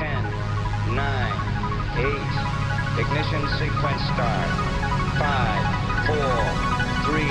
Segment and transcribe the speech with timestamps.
[0.00, 0.08] 10,
[0.96, 1.04] 9,
[2.00, 2.08] 8.
[3.00, 4.48] Ignition sequence start.
[5.20, 5.28] 5,
[6.06, 6.16] 4,
[7.04, 7.28] 3,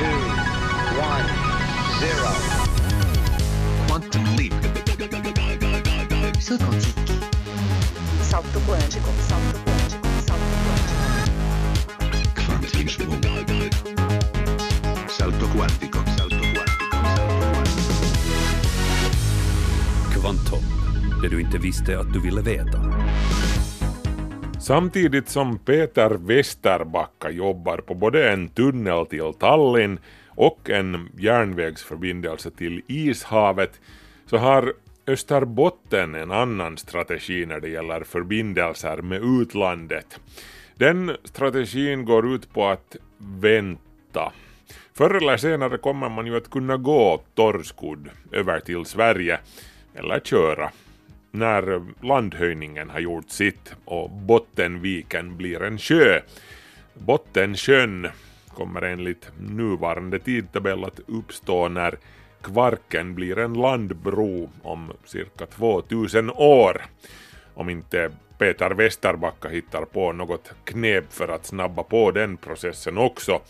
[0.00, 0.34] 2,
[0.98, 1.26] 1,
[2.00, 2.34] 0.
[3.86, 4.54] Quantum leap.
[6.40, 7.14] Salto quântico.
[8.22, 9.10] Salto quântico.
[9.28, 10.06] Salto quântico.
[10.26, 10.98] Salto quântico.
[12.44, 12.68] Quantum
[13.60, 13.74] leap.
[15.08, 15.48] Salto quantico.
[15.48, 15.98] Salto quantico.
[16.16, 16.74] Salto quantico.
[20.10, 20.64] Kvantum,
[21.24, 22.78] det du inte visste att du ville veta.
[24.60, 32.82] Samtidigt som Peter Westerbacka jobbar på både en tunnel till Tallinn och en järnvägsförbindelse till
[32.86, 33.80] Ishavet
[34.26, 34.72] så har
[35.06, 40.20] Österbotten en annan strategi när det gäller förbindelser med utlandet.
[40.74, 44.32] Den strategin går ut på att vänta.
[44.94, 49.38] Förr eller senare kommer man ju att kunna gå torrskodd över till Sverige
[49.94, 50.70] eller köra
[51.34, 56.20] när landhöjningen har gjort sitt och Bottenviken blir en sjö.
[56.94, 58.08] Bottensjön
[58.48, 61.98] kommer enligt nuvarande tidtabell att uppstå när
[62.42, 66.82] Kvarken blir en landbro om cirka 2000 år.
[67.54, 73.40] Om inte Peter Westerbacka hittar på något knep för att snabba på den processen också.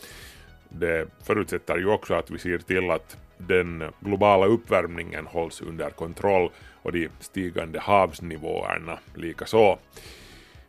[0.69, 6.50] Det förutsätter ju också att vi ser till att den globala uppvärmningen hålls under kontroll
[6.82, 9.78] och de stigande havsnivåerna likaså.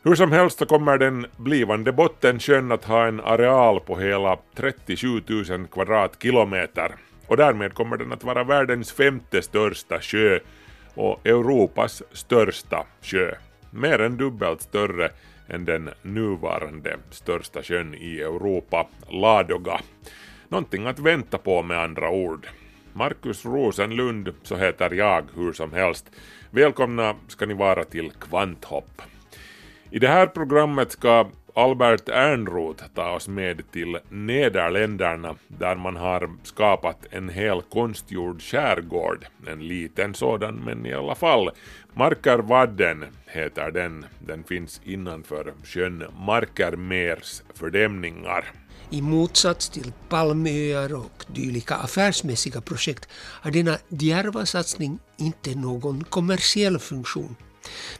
[0.03, 5.21] Hur som helst så kommer den blivande Bottensjön att ha en areal på hela 37
[5.27, 6.91] 000 kvadratkilometer
[7.27, 10.39] och därmed kommer den att vara världens femte största sjö
[10.93, 13.35] och Europas största sjö.
[13.71, 15.09] Mer än dubbelt större
[15.47, 19.79] än den nuvarande största sjön i Europa, Ladoga.
[20.55, 22.47] Någonting att vänta på med andra ord.
[22.93, 26.11] Markus Rosenlund, så heter jag hur som helst.
[26.51, 29.01] Välkomna ska ni vara till Kvanthopp.
[29.91, 36.29] I det här programmet ska Albert Ernroth ta oss med till Nederländerna där man har
[36.43, 39.25] skapat en hel konstgjord skärgård.
[39.47, 41.49] En liten sådan men i alla fall.
[41.93, 44.05] Markervadden heter den.
[44.19, 48.45] Den finns innanför sjön Markermers fördämningar.
[48.89, 56.79] I motsats till palmöar och dylika affärsmässiga projekt har denna djärva satsning inte någon kommersiell
[56.79, 57.35] funktion.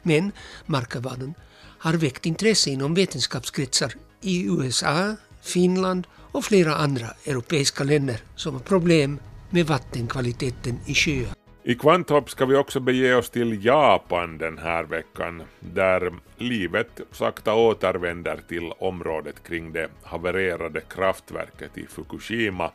[0.02, 0.32] Men
[0.66, 1.34] Markavaden
[1.78, 8.60] har väckt intresse inom vetenskapskretsar i USA, Finland och flera andra europeiska länder som har
[8.60, 9.18] problem
[9.50, 11.45] med vattenkvaliteten i sjöar.
[11.68, 17.54] I Kvanthopp ska vi också bege oss till Japan den här veckan, där livet sakta
[17.54, 22.70] återvänder till området kring det havererade kraftverket i Fukushima.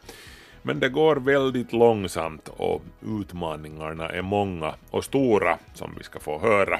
[0.62, 2.82] Men det går väldigt långsamt och
[3.20, 6.80] utmaningarna är många och stora som vi ska få höra.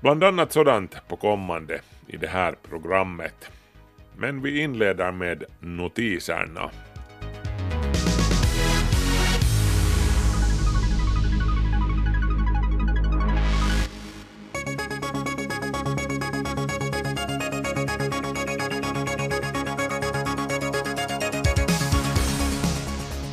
[0.00, 3.50] Bland annat sådant på kommande i det här programmet.
[4.16, 6.70] Men vi inleder med notiserna.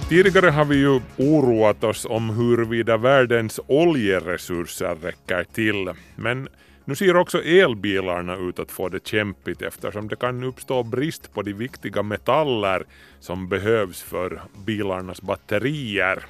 [0.10, 6.48] Tidigare har vi ju oroat oss om huruvida världens oljeresurser räcker till, men
[6.86, 11.42] nu ser också elbilarna ut att få det kämpigt eftersom det kan uppstå brist på
[11.42, 12.84] de viktiga metaller
[13.20, 16.24] som behövs för bilarnas batterier.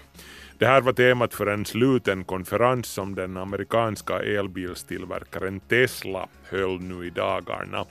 [0.57, 7.07] Det här var temat för en sluten konferens som den amerikanska elbilstillverkaren Tesla höll nu
[7.07, 7.85] i dagarna.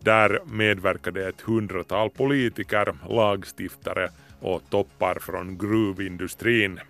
[0.00, 4.08] Där medverkade ett hundratal politiker, lagstiftare
[4.42, 6.80] och toppar från gruvindustrin.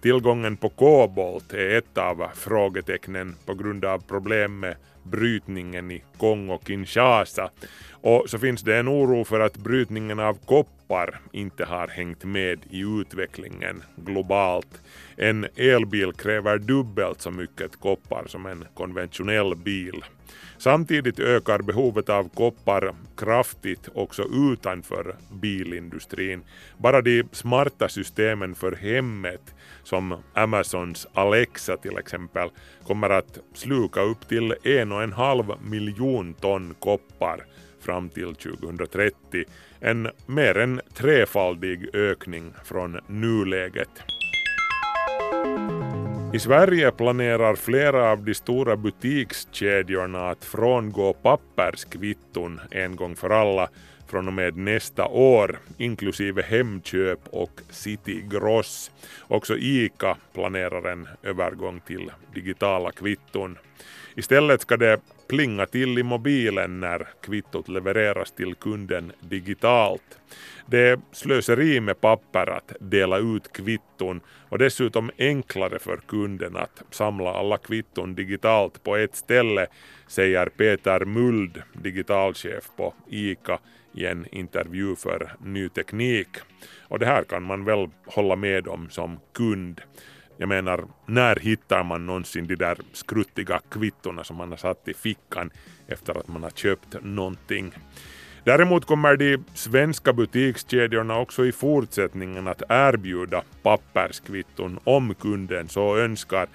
[0.00, 7.50] Tillgången på kobolt är ett av frågetecknen på grund av problem med brytningen i Kongo-Kinshasa.
[7.90, 10.77] Och så finns det en oro för att brytningen av koppar
[11.32, 14.82] inte har hängt med i utvecklingen globalt.
[15.16, 20.04] En elbil kräver dubbelt så mycket koppar som en konventionell bil.
[20.58, 26.42] Samtidigt ökar behovet av koppar kraftigt också utanför bilindustrin.
[26.78, 29.54] Bara de smarta systemen för hemmet,
[29.84, 32.48] som Amazons Alexa till exempel,
[32.86, 37.44] kommer att sluka upp till en och en halv miljon ton koppar
[37.80, 39.44] fram till 2030.
[39.80, 43.90] En mer än trefaldig ökning från nuläget.
[46.34, 53.68] I Sverige planerar flera av de stora butikskedjorna att frångå papperskvitton en gång för alla
[54.08, 58.90] från och med nästa år, inklusive Hemköp och City Gross.
[59.28, 63.58] Också ICA planerar en övergång till digitala kvitton.
[64.14, 70.18] Istället ska det plinga till i mobilen när kvittot levereras till kunden digitalt.
[70.66, 76.82] Det är slöseri med papper att dela ut kvitton och dessutom enklare för kunden att
[76.90, 79.66] samla alla kvitton digitalt på ett ställe,
[80.06, 83.58] säger Peter Muld, digitalchef på ICA
[83.94, 86.28] i en intervju för Ny Teknik.
[86.88, 89.80] Och det här kan man väl hålla med om som kund.
[90.40, 94.94] Jag menar, när hittar man någonsin de där skruttiga kvittorna som man har satt i
[94.94, 95.50] fickan
[95.88, 97.72] efter att man har köpt någonting?
[98.44, 106.48] Däremot kommer de svenska butikskedjorna också i fortsättningen att erbjuda papperskvitton om kunden så önskar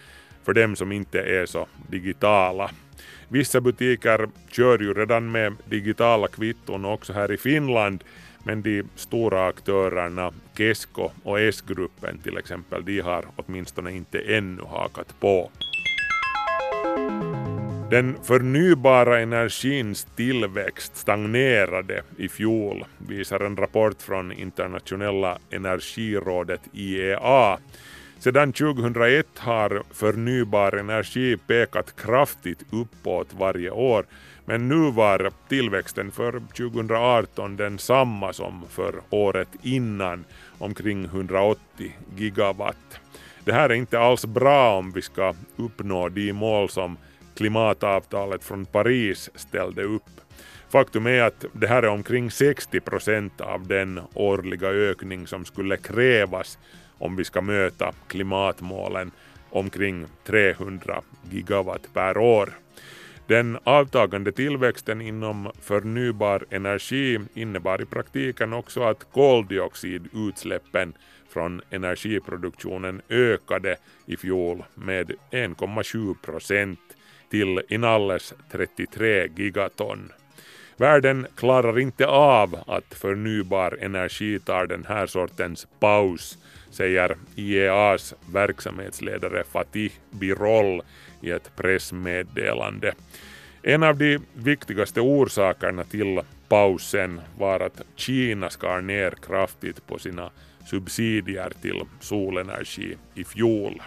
[0.44, 2.71] för dem som inte är så digitala.
[3.27, 8.03] Vissa butiker kör ju redan med digitala kvitton också här i Finland
[8.44, 15.19] men de stora aktörerna Kesko och S-gruppen till exempel, de har åtminstone inte ännu hakat
[15.19, 15.51] på.
[17.90, 27.57] Den förnybara energins tillväxt stagnerade i fjol, visar en rapport från internationella energirådet IEA.
[28.19, 34.06] Sedan 2001 har förnybar energi pekat kraftigt uppåt varje år
[34.45, 40.25] men nu var tillväxten för 2018 densamma som för året innan,
[40.57, 41.60] omkring 180
[42.16, 43.00] gigawatt.
[43.44, 46.98] Det här är inte alls bra om vi ska uppnå de mål som
[47.36, 50.04] klimatavtalet från Paris ställde upp.
[50.69, 55.78] Faktum är att det här är omkring 60 procent av den årliga ökning som skulle
[55.78, 56.57] krävas
[56.98, 59.12] om vi ska möta klimatmålen
[59.50, 61.01] omkring 300
[61.31, 62.54] gigawatt per år.
[63.27, 70.93] Den avtagande tillväxten inom förnybar energi innebar i praktiken också att koldioxidutsläppen
[71.29, 73.75] från energiproduktionen ökade
[74.05, 76.79] i fjol med 1,7 procent
[77.29, 80.11] till inalles 33 gigaton.
[80.77, 86.37] Världen klarar inte av att förnybar energi tar den här sortens paus,
[86.73, 90.81] säger IEAs verksamhetsledare Fatih Birol
[91.21, 92.93] i ett pressmeddelande.
[93.61, 100.31] En av de viktigaste orsakerna till pausen var att Kina skar ner kraftigt på sina
[100.65, 103.81] subsidier till solenergi i fjol.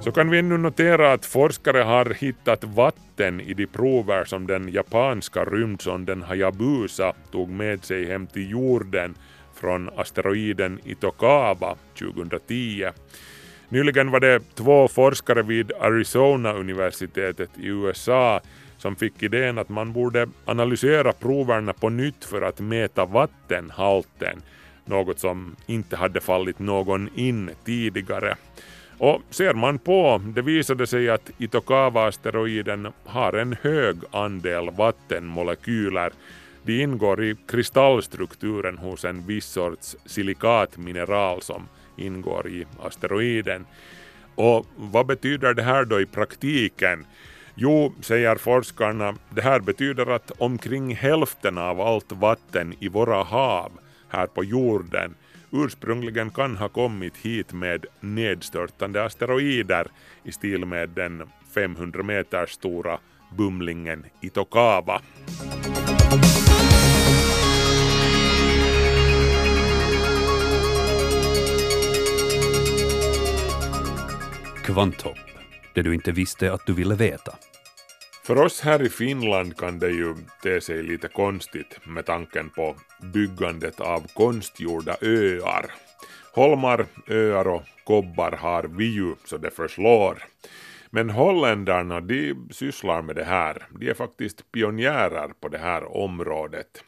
[0.00, 4.68] Så kan vi ännu notera att forskare har hittat vatten i de prover som den
[4.68, 9.14] japanska rymdsonden Hayabusa tog med sig hem till jorden
[9.62, 12.90] från asteroiden Itokawa 2010.
[13.68, 18.40] Nyligen var det två forskare vid Arizona-universitetet i USA
[18.78, 24.42] som fick idén att man borde analysera proverna på nytt för att mäta vattenhalten,
[24.84, 28.36] något som inte hade fallit någon in tidigare.
[28.98, 36.12] Och ser man på, det visade sig att Itokawa-asteroiden har en hög andel vattenmolekyler.
[36.64, 43.66] De ingår i kristallstrukturen hos en viss sorts silikatmineral som ingår i asteroiden.
[44.34, 47.06] Och vad betyder det här då i praktiken?
[47.54, 53.72] Jo, säger forskarna, det här betyder att omkring hälften av allt vatten i våra hav
[54.08, 55.14] här på jorden
[55.52, 59.86] ursprungligen kan ha kommit hit med nedstörtande asteroider
[60.24, 61.22] i stil med den
[61.54, 62.98] 500 meter stora
[63.36, 65.00] bumlingen Itokawa.
[74.64, 75.18] Kvanthopp,
[75.74, 77.34] det du inte visste att du ville veta.
[78.24, 82.76] För oss här i Finland kan det ju te sig lite konstigt med tanken på
[83.12, 85.70] byggandet av konstgjorda öar.
[86.34, 90.18] Holmar, öar och kobbar har vi ju så det förslår.
[90.90, 93.62] Men holländarna de sysslar med det här.
[93.80, 96.84] De är faktiskt pionjärer på det här området.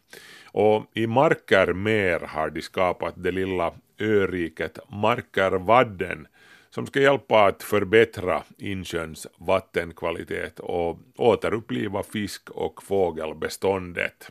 [0.46, 6.26] Och i Markermer har de skapat det lilla öriket Markervadden
[6.74, 14.30] som ska hjälpa att förbättra insjöns vattenkvalitet och återuppliva fisk och fågelbeståndet.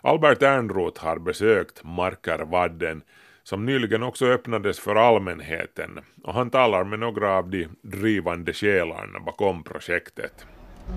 [0.00, 3.02] Albert Ernroth har besökt Markervadden
[3.42, 9.20] som nyligen också öppnades för allmänheten och han talar med några av de drivande själarna
[9.20, 10.46] bakom projektet.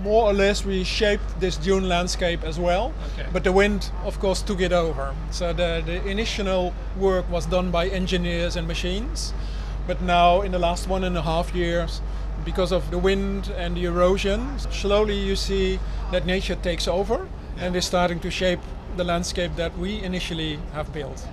[0.03, 2.91] more or less we shaped this dune landscape as well
[3.33, 7.71] but the wind of course took it over so the, the initial work was done
[7.71, 9.33] by engineers and machines
[9.89, 12.01] but now in the last one and a half years
[12.45, 15.79] because of the wind and the erosion slowly you see
[16.11, 17.27] that nature takes over
[17.59, 18.59] and is starting to shape
[18.97, 21.27] the landscape that we initially have built.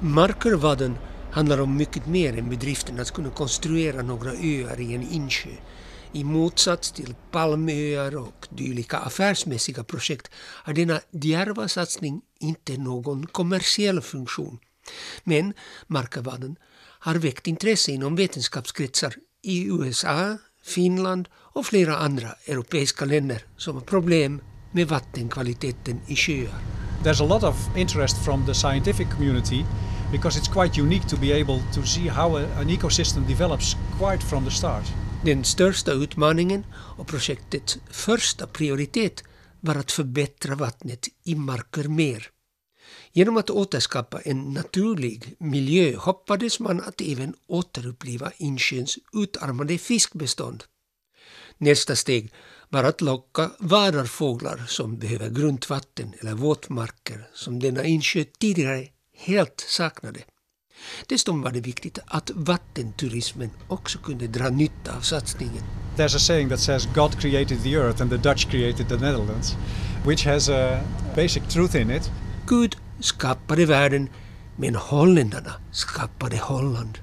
[0.00, 0.98] Markervadden
[1.32, 5.50] handlar om mycket mer än bedriften att kunna konstruera några öar i en insjö.
[6.12, 14.00] I motsats till palmöar och dylika affärsmässiga projekt har denna djärva satsning inte någon kommersiell
[14.00, 14.58] funktion.
[15.24, 15.54] Men
[15.86, 16.56] Markervadden
[17.00, 23.82] har väckt intresse inom vetenskapskretsar i USA, Finland och flera andra europeiska länder som har
[23.82, 24.40] problem
[24.72, 26.60] med vattenkvaliteten i sjöar.
[27.04, 29.64] There's a lot of interest from the scientific community
[30.12, 34.26] because it's quite unique to be able to see how a, an ecosystem develops quite
[34.26, 34.84] from the start.
[35.24, 39.24] Den största utmaningen och projektets första prioritet
[39.60, 42.26] var att förbättra vattnet i marker mer.
[43.12, 50.64] Genom att återskapa en naturlig miljö hoppades man att även återuppliva insjöns utarmade fiskbestånd.
[51.58, 52.32] Nästa steg
[52.68, 58.86] var att locka vadarfåglar som behöver grundvatten eller våtmarker som denna insjö tidigare
[59.16, 60.20] helt saknade.
[61.06, 65.64] Dessutom var det viktigt att vattenturismen också kunde dra nytta av satsningen.
[65.96, 69.56] There's a saying that says God created the earth and the Dutch created the Netherlands,
[70.06, 70.84] which has a
[71.16, 72.10] basic truth in it.
[72.46, 74.08] Gud skapade världen,
[74.56, 76.98] men holländarna skapade Holland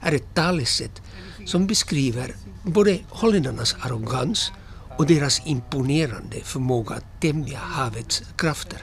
[0.00, 1.02] är ett talesätt
[1.46, 4.52] som beskriver både holländarnas arrogans
[4.98, 8.78] och deras imponerande förmåga att tämja havets krafter.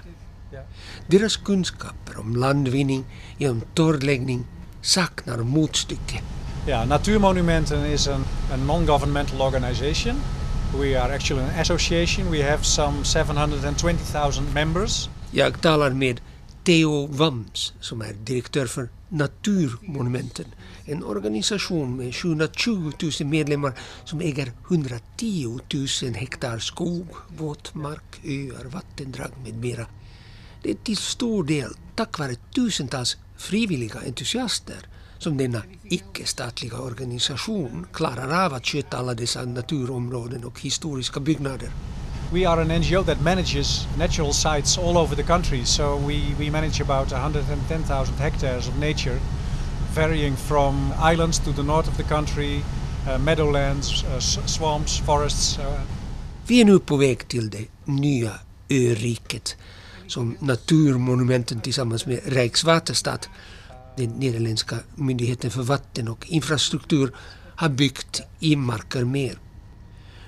[1.07, 3.05] Deras kunskaper om landvinning
[3.37, 4.45] genom torrläggning
[4.81, 6.21] saknar motstycke.
[6.67, 10.15] Yeah, Natuurmonumenten is an, a non-governmental organization.
[10.79, 12.31] We are actually an association.
[12.31, 15.09] We have some 720,000 members.
[15.31, 16.21] Jag talar med
[16.63, 20.45] Theo Wams som är direktör för Naturmonumenten,
[20.85, 23.73] en organisation med 720 000 medlemmar
[24.05, 29.85] som äger 110 000 hektar skog, våtmark, öar, vattendrag med mera.
[30.63, 34.87] Det är till stor del tack vare tusentals frivilliga entusiaster
[35.17, 41.69] som denna icke-statliga organisation klarar av att sköta alla dessa naturområden och historiska byggnader.
[42.31, 45.65] We are an NGO that manages natural sites all over the country.
[45.65, 49.19] So we, we manage about 110,000 hectares of nature,
[49.95, 52.61] varying from islands to the north of the country,
[53.07, 55.57] uh, meadowlands, uh, swamps, forests.
[55.57, 55.81] Uh,
[56.47, 58.31] Vi är nu på väg till det nya
[58.69, 59.57] öriket
[60.07, 63.29] som Naturmonumenten tillsammans med Rijkswaterstaat,
[63.97, 67.11] den nederländska myndigheten för vatten och infrastruktur,
[67.55, 69.37] har byggt i Markermer.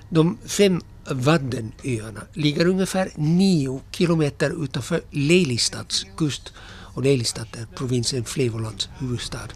[0.09, 6.53] De fem Waddenöarna ligger ungefär nio kilometer utanför Lelystads kust
[6.93, 9.47] och Lelystad är provinsen Flevolands huvudstad.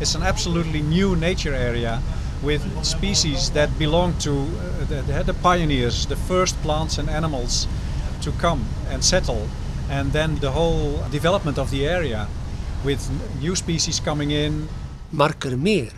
[0.00, 2.00] it's an absolutely new nature area
[2.42, 7.66] with species that belong to uh, the, the pioneers, the first plants and animals
[8.22, 9.48] to come and settle,
[9.90, 12.28] and then the whole development of the area
[12.84, 14.68] with new species coming in,
[15.10, 15.90] Markermer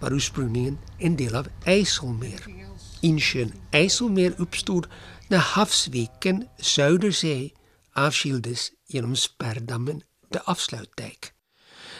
[0.00, 2.63] var ursprungligen en del av Eiselmer.
[3.04, 4.86] Insjön Eiselmer uppstod
[5.28, 7.50] när havsviken Södersee
[7.92, 11.26] avskildes genom spärrdammen The Afsluitdijk.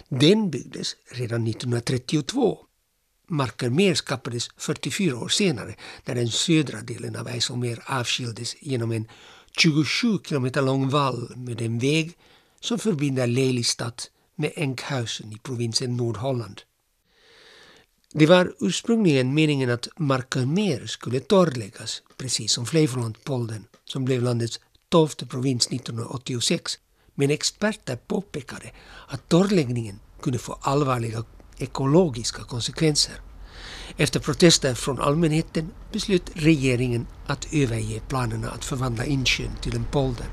[0.09, 2.59] Den byggdes redan 1932.
[3.29, 9.09] Markermer skapades 44 år senare när den södra delen av Eiselmer avskildes genom en
[9.59, 12.13] 27 kilometer lång vall med en väg
[12.61, 13.95] som förbinder Lelystad
[14.37, 16.61] med Enkhausen i provinsen Nordholland.
[18.17, 25.27] Det var ursprungligen meningen att Markermer skulle torrläggas, precis som Flevolandpolden som blev landets tolfte
[25.27, 26.79] provins 1986.
[27.15, 28.71] Men experter påpekade
[29.09, 31.25] att torrläggningen kunde få allvarliga
[31.59, 33.15] ekologiska konsekvenser.
[33.97, 40.27] Efter protester från allmänheten beslöt regeringen att överge planerna att förvandla insjön till en polder.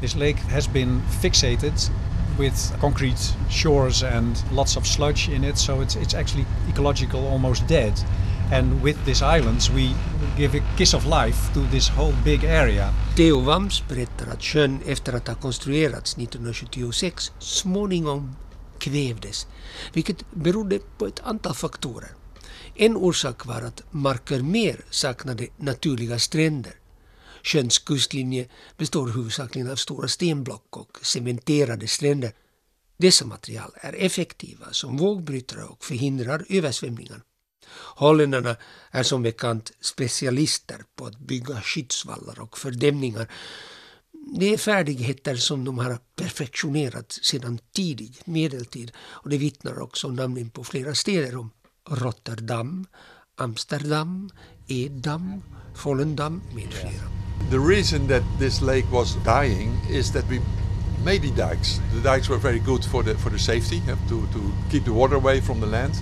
[0.00, 1.72] This lake has been fixated
[2.38, 7.66] with concrete shores and lots of sludge in it, so it's, it's actually ecological almost
[7.68, 7.92] dead.
[8.52, 9.94] And with these islands, we
[10.36, 12.94] give a kiss of life to this whole big area.
[13.16, 18.36] Theo Wams berättar sjön efter att ha konstruerats 1976 småningom
[18.78, 19.46] kvävdes,
[19.92, 22.08] vilket berodde på ett antal faktorer.
[22.74, 26.72] En orsak var att Markermer saknade naturliga stränder.
[27.42, 32.32] Sjöns kustlinje består huvudsakligen av stora stenblock och cementerade stränder.
[32.96, 37.22] Dessa material är effektiva som vågbrytare och förhindrar översvämningar.
[37.96, 38.56] Holländarna
[38.90, 43.28] är som bekant specialister på att bygga skyddsvallar och fördämningar.
[44.38, 50.50] Det är färdigheter som de har perfektionerat sedan tidig medeltid och det vittnar också namnen
[50.50, 51.50] på flera städer om.
[51.88, 52.86] Rotterdam,
[53.36, 54.30] Amsterdam,
[54.66, 55.42] Edam,
[55.84, 57.27] Volendam med flera.
[57.50, 60.40] The reason that this lake was dying is that we
[61.04, 61.80] made the dikes.
[61.94, 64.92] The dikes were very good for the for the safety, uh, to, to keep the
[64.92, 65.94] water away from the land.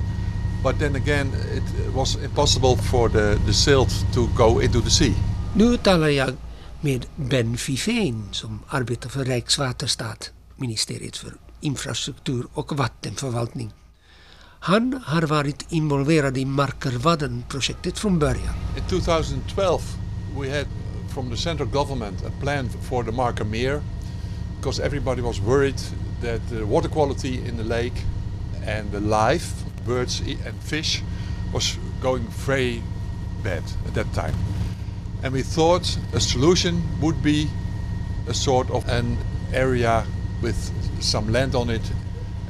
[0.62, 5.14] But then again, it was impossible for the, the silt to go into the sea.
[5.54, 6.34] Nu talar jag
[6.80, 13.72] med Ben Fifein som arbetar för Rijkswaterstaat, Ministeriet för infrastruktur och vattenförvaltning.
[14.60, 18.54] Han har varit involverad i Markervadden-projektet från början.
[18.76, 19.80] In 2012,
[20.40, 20.66] we had
[21.16, 23.82] from the central government a plan for the Marker Meer
[24.58, 25.80] because everybody was worried
[26.20, 28.02] that the water quality in the lake
[28.66, 31.02] and the life, birds and fish,
[31.54, 32.82] was going very
[33.42, 34.34] bad at that time.
[35.22, 37.48] And we thought a solution would be
[38.28, 39.16] a sort of an
[39.54, 40.04] area
[40.42, 40.58] with
[41.00, 41.90] some land on it.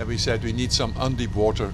[0.01, 1.73] And we said we need some undeep water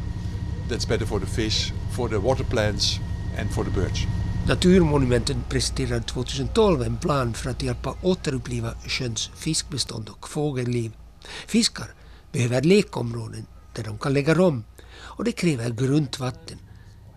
[0.68, 3.00] that's better for the fish, for the water plants
[3.38, 4.06] and for the birds.
[4.49, 10.92] Naturmonumenten presenterade 2012 en plan för att hjälpa återuppliva sjöns fiskbestånd och fågelliv.
[11.46, 11.94] Fiskar
[12.32, 16.58] behöver lekområden där de kan lägga rom och det kräver grundvatten.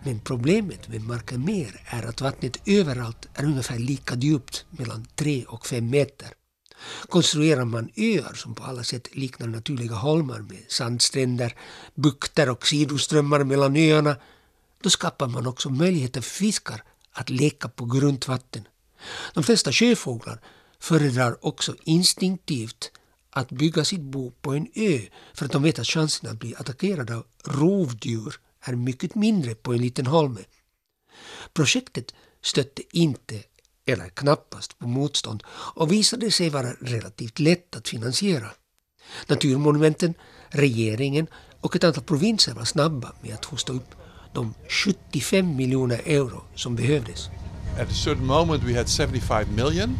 [0.03, 5.45] Men problemet med Marken mer är att vattnet överallt är ungefär lika djupt, mellan 3
[5.47, 6.27] och 5 meter.
[7.09, 11.55] Konstruerar man öar som på alla sätt liknar naturliga holmar med sandstränder,
[11.95, 14.15] bukter och sidoströmmar mellan öarna,
[14.83, 16.83] då skapar man också möjligheter för fiskar
[17.15, 18.67] att leka på grundvatten.
[19.33, 20.41] De flesta sjöfåglar
[20.79, 22.91] föredrar också instinktivt
[23.29, 24.99] att bygga sitt bo på en ö
[25.33, 29.73] för att de vet att chansen att bli attackerade av rovdjur är mycket mindre på
[29.73, 30.41] en liten holme.
[31.53, 33.43] Projektet stötte inte,
[33.85, 38.51] eller knappast, på motstånd och visade sig vara relativt lätt att finansiera.
[39.27, 40.13] Naturmonumenten,
[40.49, 41.27] regeringen
[41.61, 43.95] och ett antal provinser var snabba med att hosta upp
[44.35, 47.29] de 75 miljoner euro som behövdes.
[47.77, 49.97] At a certain moment we had 75 million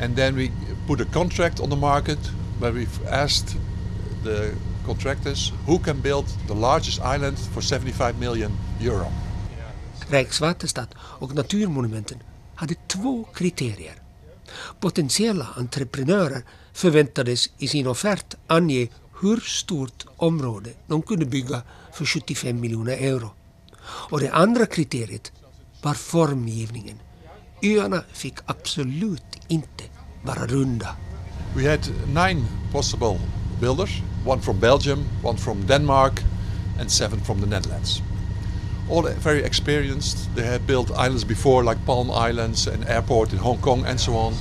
[0.00, 0.50] and then we
[0.86, 2.18] put a contract on the market
[2.60, 3.56] where we asked
[4.24, 4.50] the
[4.86, 9.06] contractors who can build the largest island for 75 million euro.
[10.08, 12.18] Rijkswaterstaat och Naturmonumenten
[12.54, 13.94] hade två kriterier.
[14.80, 18.88] Potentiella entreprenörer förväntades i sin offert ange
[19.22, 23.30] hur stort område de kunde bygga för 75 miljoner euro.
[23.84, 25.32] Och det andra kriteriet
[25.82, 26.98] var formgivningen.
[27.62, 29.84] Öarna fick absolut inte
[30.24, 30.96] vara runda.
[31.56, 33.18] We had nine possible
[33.60, 36.20] builders, one from Belgium, one from Denmark
[36.80, 38.02] and seven from the Netherlands.
[38.90, 40.18] All very experienced.
[40.36, 44.12] They had built islands before like Palm Islands and airport in Hong Kong and so
[44.12, 44.34] on.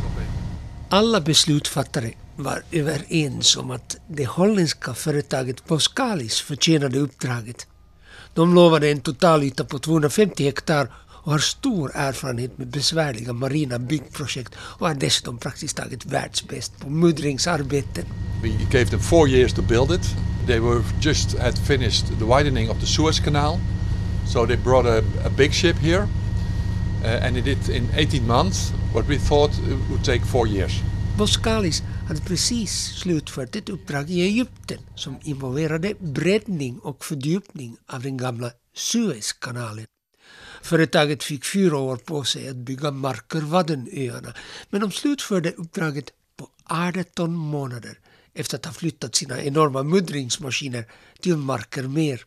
[0.89, 7.67] Alla beslutsfattare var överens om att det holländska företaget Boskalis förtjänade uppdraget.
[8.33, 10.91] De lovade en totalyta på 250 hektar
[11.23, 16.89] och har stor erfarenhet med besvärliga marina byggprojekt och är dessutom praktiskt taget världsbäst på
[16.89, 18.05] muddringsarbeten.
[18.43, 20.15] We gave them four years to build it.
[20.47, 23.59] They were just had finished the widening of the Suez Canal,
[24.27, 26.07] so they brought a, a big ship here,
[27.03, 29.51] uh, and they did in 18 months what we thought
[29.89, 30.81] would take four years.
[31.21, 38.17] Boskalis hade precis slutfört ett uppdrag i Egypten som involverade breddning och fördjupning av den
[38.17, 39.85] gamla Suezkanalen.
[40.61, 44.33] Företaget fick fyra år på sig att bygga Markervaddenöarna
[44.69, 47.99] men de slutförde uppdraget på 18 månader
[48.33, 50.85] efter att ha flyttat sina enorma muddringsmaskiner
[51.19, 52.25] till Markermer.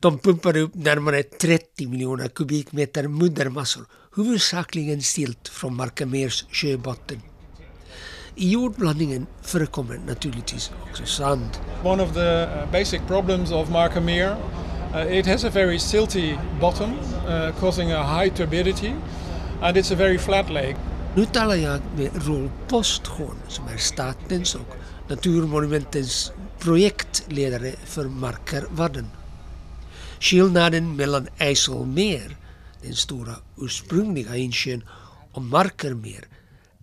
[0.00, 7.22] De pumpade upp närmare 30 miljoner kubikmeter muddermassor, huvudsakligen silt från Markermers sjöbotten.
[8.36, 11.50] I jordblandningen förekommer naturligtvis också sand.
[11.84, 14.36] One of the uh, basic problems of Markermeer,
[14.94, 18.92] uh, it has a very silty bottom uh, causing a high turbidity
[19.62, 20.76] and it's a very flat lake.
[21.14, 24.76] Nu talar jag med Rolf Posthorn som är statens och
[25.08, 29.06] Naturmonumentens projektledare för Markervadden.
[30.20, 32.36] Skillnaden mellan Eiselmer,
[32.82, 34.84] den stora ursprungliga insjön,
[35.32, 36.24] och Markermer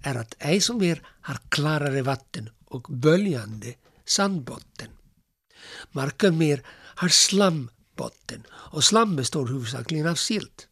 [0.04, 3.74] är att Eiselmer har klarare vatten och böljande
[4.06, 4.88] sandbotten.
[5.92, 6.62] Markenmer
[6.96, 10.68] har slambotten och slam består huvudsakligen av silt.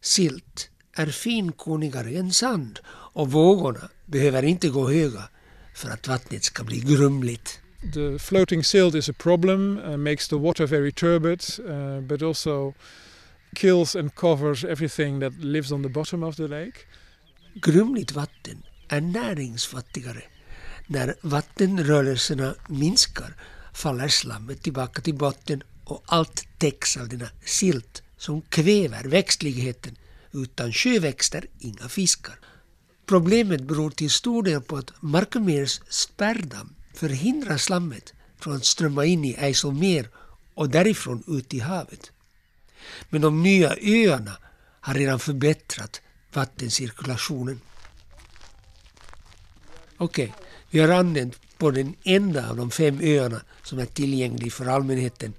[0.00, 5.28] Silt är finkornigare än sand och vågorna behöver inte gå höga
[5.74, 7.60] för att vattnet ska bli grumligt.
[7.94, 12.74] The floating silt is a problem, uh, makes the water very turbid, uh, but also
[13.54, 16.86] kills and covers everything that lives on the bottom of the lake.
[17.54, 20.22] Grumligt vatten är näringsfattigare.
[20.86, 23.36] När vattenrörelserna minskar
[23.74, 29.96] faller slammet tillbaka till botten och allt täcks av denna silt som kväver växtligheten.
[30.32, 32.38] Utan sjöväxter inga fiskar.
[33.06, 39.24] Problemet beror till stor del på att Markemers spärrdamm förhindrar slammet från att strömma in
[39.24, 40.08] i Eiselmer
[40.54, 42.10] och därifrån ut i havet.
[43.08, 44.36] Men de nya öarna
[44.80, 46.00] har redan förbättrat
[46.32, 47.60] vattencirkulationen.
[49.96, 50.34] Okej,
[50.70, 55.34] vi har anlänt på den enda av de fem öarna som är tillgänglig för allmänheten.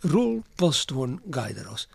[0.00, 1.88] Rull Posthorn guidar oss.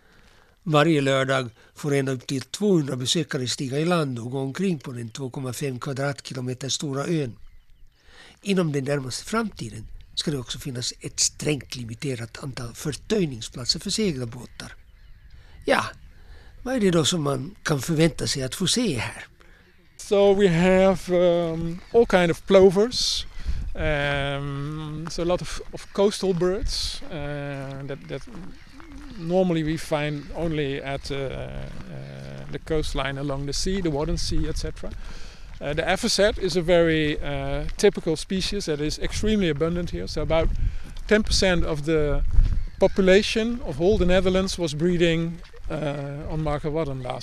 [0.64, 4.92] Varje lördag får ända upp till 200 besökare stiga i land och gå omkring på
[4.92, 7.36] den 2,5 kvadratkilometer stora ön.
[8.42, 14.76] Inom den närmaste framtiden ska det också finnas ett strängt limiterat antal förtöjningsplatser för segelbåtar.
[15.66, 15.86] Ja,
[16.68, 19.26] vad är det då som man kan förvänta sig att få se här?
[19.98, 23.26] So we have um, all kind of plovers.
[23.76, 28.22] Um, so a lot of, of coastal birds uh, that, that
[29.18, 34.50] normally we find only at uh, uh, the coastline along the sea, the Wadden Sea,
[34.50, 34.90] etc.
[35.62, 40.08] Uh, the avocet is a very uh, typical species that is extremely abundant here.
[40.08, 40.50] So about
[41.08, 42.24] 10% of the
[42.80, 47.22] population of all the Netherlands was breeding international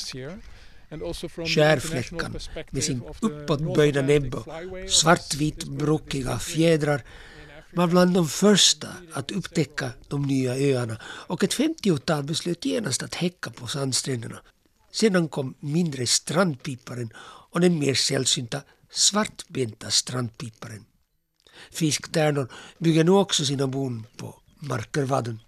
[1.47, 2.37] Skärfläckan
[2.71, 7.03] med sin uppåtböjda näbb och flyway of svartvit brockiga fjädrar
[7.73, 13.15] var bland de första att upptäcka de nya öarna och ett femtiotal beslöt genast att
[13.15, 14.39] häcka på sandstränderna.
[14.93, 17.11] Sedan kom mindre strandpiparen
[17.53, 20.85] och den mer sällsynta svartbenta strandpiparen.
[21.71, 25.41] Fisktärnor bygger nu också sina bon på Markervadden.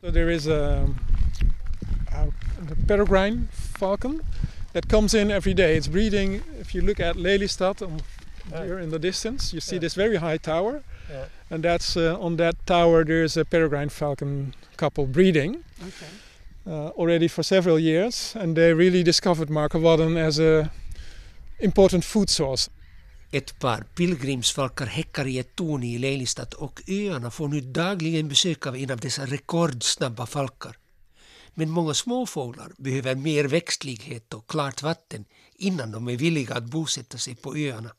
[0.00, 0.86] So there is a,
[2.12, 2.28] a
[2.68, 4.20] the peregrine falcon
[4.72, 5.76] that comes in every day.
[5.76, 6.42] It's breeding.
[6.60, 7.98] If you look at Lelystad um,
[8.64, 10.82] here in the distance, you see this very high tower,
[11.50, 13.04] and that's uh, on that tower.
[13.04, 15.64] There's a peregrine falcon couple breeding
[16.66, 20.70] uh, already for several years, and they really discovered Markerwadden as a
[21.60, 22.70] important food source.
[23.32, 28.66] Ett par pilgrimsfalkar häckar i ett torn i Lelystad och öarna får nu dagligen besök
[28.66, 30.79] av en av dessa rekordsnabba falkar.
[31.54, 37.18] Men många småfåglar behöver mer växtlighet och klart vatten innan de är villiga att bosätta
[37.18, 37.90] sig på öarna.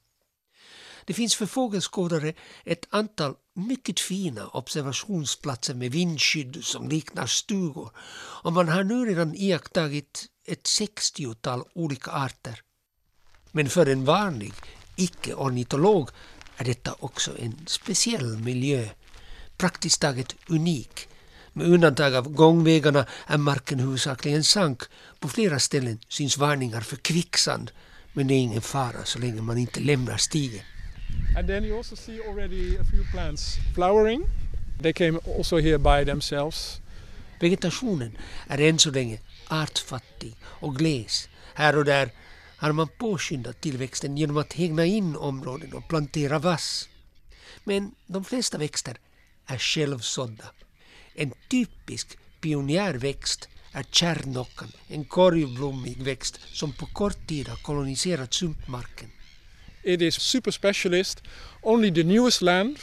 [1.05, 2.33] Det finns för fågelskådare
[2.63, 7.91] ett antal mycket fina observationsplatser med vindskydd som liknar stugor
[8.43, 12.61] och man har nu redan iakttagit ett sextiotal olika arter.
[13.51, 14.53] Men för en vanlig
[14.95, 16.09] icke-ornitolog
[16.57, 18.89] är detta också en speciell miljö,
[19.57, 21.07] praktiskt taget unik.
[21.53, 24.81] Med undantag av gångvägarna är marken huvudsakligen sank.
[25.19, 27.71] På flera ställen syns varningar för kvicksand,
[28.13, 30.65] men det är ingen fara så länge man inte lämnar stigen.
[31.37, 34.23] And then you also see already a few plants flowering.
[34.81, 36.81] They came also here by themselves.
[37.39, 41.29] Vegetationen är än så länge artfattig och gles.
[41.53, 42.09] Här och där
[42.57, 46.89] har man påskyndat tillväxten genom att hägna in områden och plantera vass.
[47.63, 48.97] Men de flesta växter
[49.45, 50.45] är självsådda.
[51.15, 59.09] En typisk pionjärväxt är kärrnockan, en korvblommig växt som på kort tid har koloniserat sumpmarken.
[59.83, 61.23] It is super specialist.
[61.61, 62.77] Only the newest land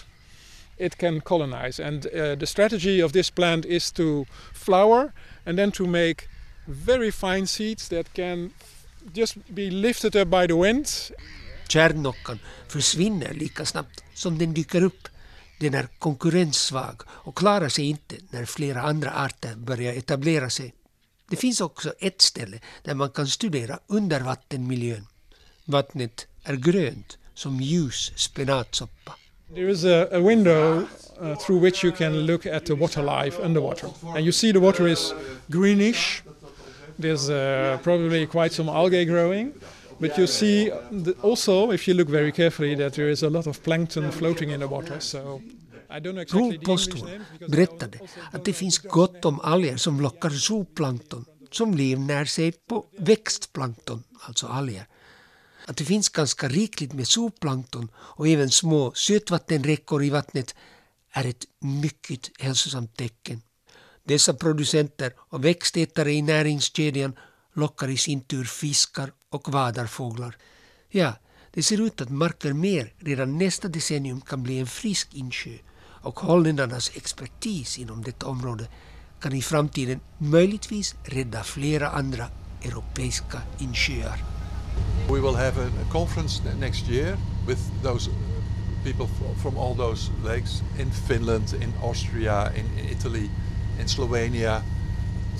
[0.78, 5.12] it can colonize, and uh, the strategy of this plant is to flower
[5.44, 6.28] and then to make
[6.66, 8.50] very fine seeds that can
[9.14, 10.86] just be lifted up by the wind
[11.68, 12.38] Kärrnockan
[12.68, 15.08] försvinner lika snabbt som den dyker upp.
[15.58, 20.74] Den är konkurrenssvag och klarar sig inte när flera andra arter börjar etablera sig.
[21.30, 25.06] Det finns också ett ställe där man kan studera undervattenmiljön.
[25.64, 29.14] Vattnet är grönt som ljus spenatsoppa.
[29.54, 30.86] There is a, a window
[31.20, 33.88] uh, through which you can look at the water life underwater.
[34.02, 35.14] And you see the water is
[35.46, 36.22] greenish.
[36.98, 39.52] There's uh, probably quite some algae growing.
[39.98, 40.70] But you see
[41.22, 44.60] also, if you look very carefully, that there is a lot of plankton floating in
[44.60, 45.00] the water.
[45.00, 45.40] So
[45.90, 47.98] exactly I berättade
[48.32, 54.46] att det finns gott om alger som lockar zooplankton som livnär sig på växtplankton, alltså
[54.46, 54.86] alger.
[55.66, 60.54] Att det finns ganska rikligt med zooplankton och även små sötvattenräckor i vattnet
[61.12, 63.42] är ett mycket hälsosamt tecken.
[64.04, 67.16] Dessa producenter och växtätare i näringskedjan
[67.58, 70.36] lockar i sin tur fiskar och vadarfåglar.
[70.90, 71.12] Ja,
[71.54, 75.58] det ser ut att Marker Mer redan nästa decennium kan bli en frisk insjö
[76.02, 78.68] och holländarnas expertis inom detta område
[79.20, 82.26] kan i framtiden möjligtvis rädda flera andra
[82.62, 84.24] europeiska insjöar.
[85.10, 87.16] We will have a, a conference ne- next year
[87.48, 88.10] with those
[88.84, 93.28] people f- from all those lakes in Finland, in Austria, Slovenien in Italy,
[93.80, 94.62] in Slovenia,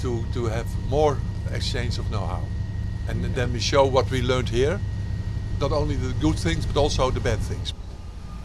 [0.03, 1.17] to, to have more
[1.55, 2.45] exchange of know-how.
[3.11, 4.79] And then we show what we learned here,
[5.61, 7.75] not only the good things but also the bad things.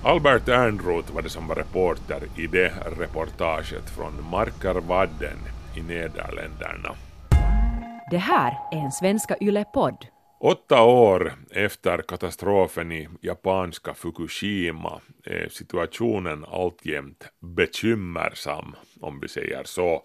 [0.03, 5.37] Albert Ernroth var det som var reporter i det reportaget från Markarvadden
[5.75, 6.95] i Nederländerna.
[8.11, 10.05] Det här är en Svenska Yle-podd.
[10.39, 20.03] Åtta år efter katastrofen i japanska Fukushima är situationen alltjämt bekymmersam, om vi säger så.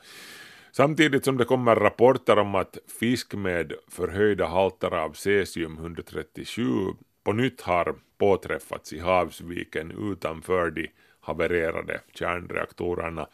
[0.73, 7.61] Samtidigt som det kommer rapporter om att fisk med förhöjda halter av cesium-137 på nytt
[7.61, 10.89] har påträffats i havsviken utanför de
[11.21, 13.27] havererade kärnreaktorerna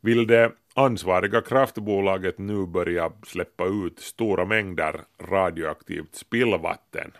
[0.00, 7.12] vill det ansvariga kraftbolaget nu börja släppa ut stora mängder radioaktivt spillvatten.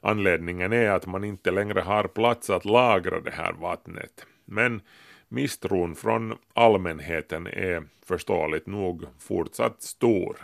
[0.00, 4.26] Anledningen är att man inte längre har plats att lagra det här vattnet.
[4.44, 4.80] Men
[5.28, 10.36] misstron från allmänheten är förståeligt nog fortsatt stor.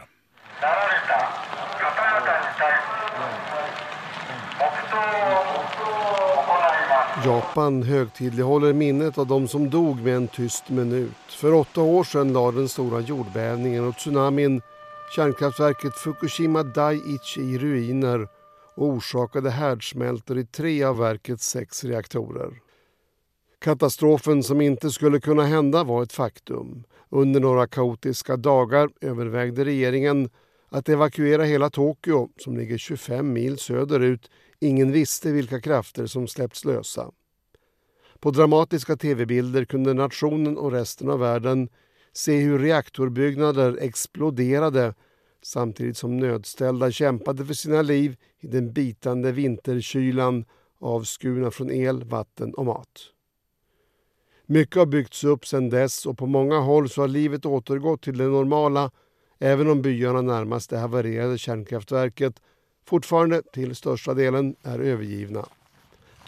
[7.25, 11.17] Japan högtidlighåller minnet av de som dog med en tyst minut.
[11.29, 14.63] För åtta år sedan lade den stora jordbävningen och tsunamin
[15.17, 18.29] kärnkraftverket Fukushima Daiichi i ruiner
[18.75, 22.51] och orsakade härdsmältor i tre av verkets sex reaktorer.
[23.61, 26.85] Katastrofen som inte skulle kunna hända var ett faktum.
[27.09, 30.31] Under några kaotiska dagar övervägde regeringen
[30.69, 36.65] att evakuera hela Tokyo som ligger 25 mil söderut Ingen visste vilka krafter som släppts
[36.65, 37.11] lösa.
[38.21, 41.69] På dramatiska tv-bilder kunde nationen och resten av världen
[42.13, 44.95] se hur reaktorbyggnader exploderade
[45.43, 50.45] samtidigt som nödställda kämpade för sina liv i den bitande vinterkylan
[50.79, 53.13] avskurna från el, vatten och mat.
[54.53, 58.19] Mycket har byggts upp sedan dess och på många håll så har livet återgått till
[58.19, 58.91] det normala
[59.39, 62.35] även om byarna närmast det havererade kärnkraftverket
[62.87, 65.47] fortfarande till största delen är övergivna.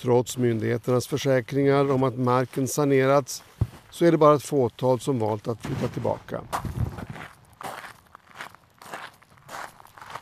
[0.01, 3.45] Trots myndigheternas försäkringar om att marken sanerats
[3.91, 6.41] så är det bara ett fåtal som valt att flytta tillbaka.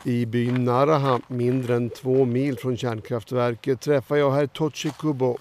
[0.03, 5.37] I byn Naraha, mindre än två mil från kärnkraftverket, träffar jag herr Tochikubo.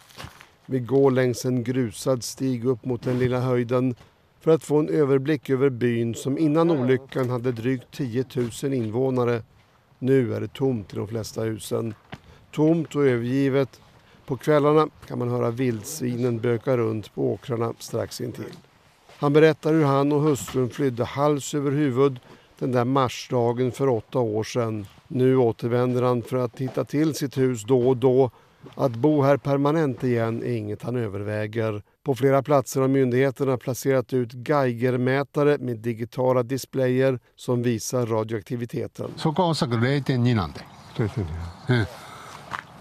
[0.71, 3.95] Vi går längs en grusad stig upp mot den lilla höjden
[4.41, 8.25] för att få en överblick över byn som innan olyckan hade drygt 10
[8.63, 9.43] 000 invånare
[9.99, 11.95] nu är det tomt i de flesta husen.
[12.53, 13.81] Tomt och övergivet.
[14.27, 18.57] På kvällarna kan man höra vildsvinen böka runt på åkrarna strax intill.
[19.19, 22.21] Han berättar hur han och hustrun flydde hals över huvud
[22.59, 24.87] den där marsdagen för åtta år sedan.
[25.09, 28.31] Nu återvänder han för att hitta till sitt hus då och då.
[28.76, 31.84] Att bo här permanent igen är inget han överväger.
[32.04, 39.14] På flera platser har myndigheterna placerat ut Geigermätare med digitala displayer som visar radioaktiviteten.
[39.18, 40.62] そこはおそらく0.2なんで。
[41.70, 41.88] うん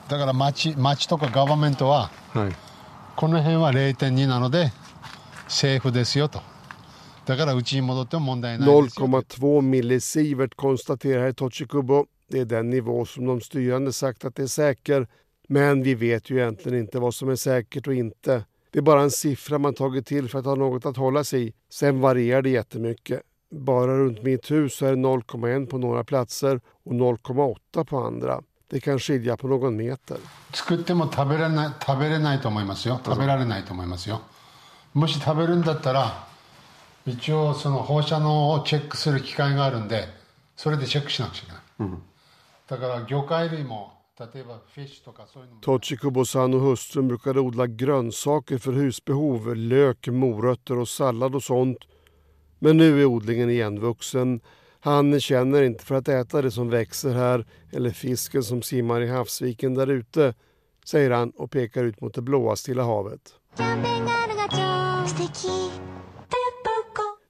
[0.09, 2.11] だから町町とかガバメントは、
[3.17, 4.71] この辺は0.2なので
[5.49, 6.43] セーフですよと。
[7.25, 9.07] だからうちに戻っても問題ないですよ。
[9.07, 12.07] 0,2 millisievert konstaterar herr Tochikubo.
[12.31, 15.07] Det är den nivå som de styrande sagt att det är säker.
[15.49, 18.45] Men vi vet ju egentligen inte vad som är säkert och inte.
[18.71, 21.49] Det är bara en siffra man tagit till för att ha något att hålla sig
[21.49, 21.53] i.
[21.71, 23.23] Sen varierar det jättemycket.
[23.51, 28.43] Bara runt mitt hus så är det 0,1 på några platser och 0,8 på andra.
[28.67, 30.19] Det kan skilja på någon meter.
[30.53, 34.23] 作っても食べられない食べれないと思いますよ食べられないと思いますよ
[34.93, 36.27] もし食べるんだったら
[37.07, 40.07] 一応その放射能をチェックする機械があるんで
[40.57, 41.47] それでチェックしなくちゃい
[41.79, 41.99] けない、
[42.69, 43.93] だから魚介類も
[45.62, 51.78] Tochiko san och hustrun brukade odla grönsaker för husbehov, lök, morötter och sallad och sånt.
[52.60, 54.42] Men nu är odlingen igenvuxen.
[54.80, 59.08] Han känner inte för att äta det som växer här eller fisken som simmar i
[59.08, 60.34] havsviken där ute,
[60.86, 63.34] säger han och pekar ut mot det blåa Stilla havet.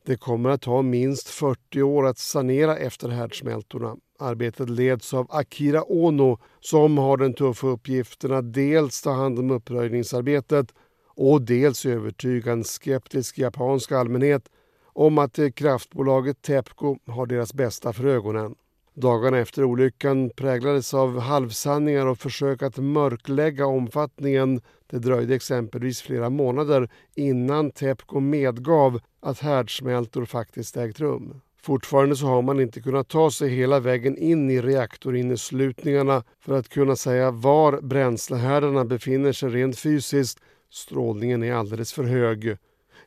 [0.06, 3.96] Det kommer att ta minst 40 år att sanera efter härdsmältorna.
[4.20, 9.52] Arbetet leds av Akira Ono som har den tuffa uppgiften att dels ta hand om
[9.52, 10.74] uppröjningsarbetet
[11.08, 14.50] och dels övertyga en skeptisk japansk allmänhet
[14.84, 18.56] om att eh, kraftbolaget Tepco har deras bästa för ögonen.
[18.94, 24.62] Dagarna efter olyckan präglades av halvsanningar och försök att mörklägga omfattningen.
[24.88, 31.42] Det dröjde exempelvis flera månader innan Tepco medgav att härdsmältor faktiskt ägt rum.
[31.62, 36.70] Fortfarande så har man inte kunnat ta sig hela vägen in i reaktorinneslutningarna för att
[36.70, 40.40] kunna säga var bränslehärdarna befinner sig rent fysiskt.
[40.72, 42.58] Strålningen är alldeles för hög.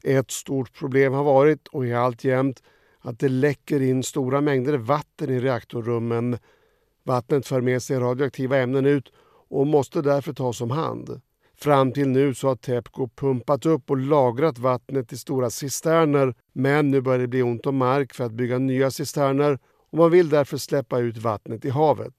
[0.03, 2.63] Ett stort problem har varit och är alltjämt
[3.01, 6.39] att det läcker in stora mängder vatten i reaktorrummen.
[7.05, 9.13] Vattnet för med sig radioaktiva ämnen ut
[9.49, 11.21] och måste därför tas om hand.
[11.63, 16.91] Fram till nu så har Tepco pumpat upp och lagrat vattnet i stora cisterner men
[16.91, 19.59] nu börjar det bli ont om mark för att bygga nya cisterner
[19.91, 22.15] och man vill därför släppa ut vattnet i havet.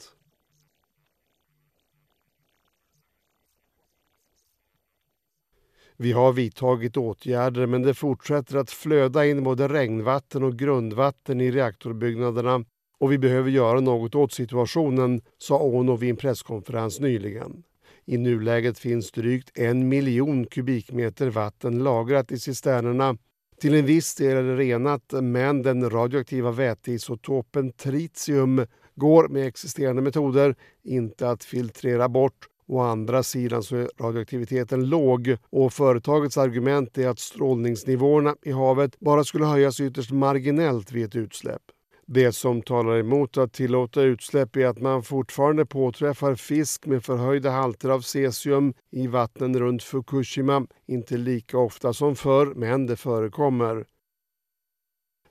[5.98, 11.52] Vi har vidtagit åtgärder men det fortsätter att flöda in både regnvatten och grundvatten i
[11.52, 12.66] reaktorbyggnaderna
[12.98, 17.64] och vi behöver göra något åt situationen, sa Ono vid en presskonferens nyligen.
[18.06, 23.18] I nuläget finns drygt en miljon kubikmeter vatten lagrat i cisternerna.
[23.62, 30.02] Till en viss del är det renat men den radioaktiva väteisotopen tritium går med existerande
[30.02, 36.98] metoder inte att filtrera bort Å andra sidan så är radioaktiviteten låg och företagets argument
[36.98, 41.62] är att strålningsnivåerna i havet bara skulle höjas ytterst marginellt vid ett utsläpp.
[42.06, 47.50] Det som talar emot att tillåta utsläpp är att man fortfarande påträffar fisk med förhöjda
[47.52, 50.68] halter av cesium i vattnen runt Fukushima.
[50.88, 53.86] Inte lika ofta som förr, men det förekommer.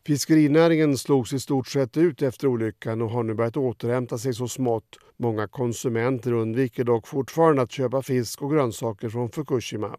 [0.07, 4.49] Fiskerinäringen slogs i stort sett ut efter olyckan och har nu börjat återhämta sig så
[4.49, 4.97] smått.
[5.17, 9.97] Många konsumenter undviker dock fortfarande att köpa fisk och grönsaker från Fukushima.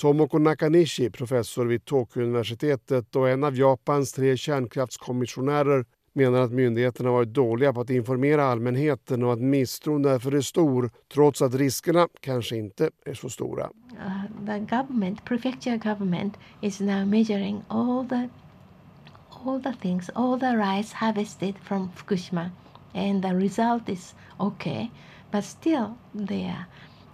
[0.00, 7.28] Tomoko Nakanishi, professor vid Tokyo-universitetet och en av Japans tre kärnkraftskommissionärer menar att myndigheterna varit
[7.28, 12.56] dåliga på att informera allmänheten och att misstron därför är stor trots att riskerna kanske
[12.56, 13.64] inte är så stora.
[13.64, 18.28] Uh, the government, prefecture government is now measuring all the
[19.44, 22.50] all the things, all the rice harvested from Fukushima
[22.94, 24.90] and the result is okay
[25.30, 25.86] but still
[26.28, 26.64] they are